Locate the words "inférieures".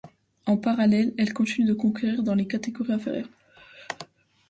2.93-3.29